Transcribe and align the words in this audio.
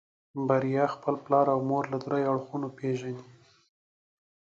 بريا 0.47 0.85
خپل 0.93 1.15
پلار 1.25 1.45
او 1.53 1.59
مور 1.69 1.83
له 1.91 1.97
دريو 2.05 2.27
اړخونو 2.33 2.67
پېژني. 2.77 3.23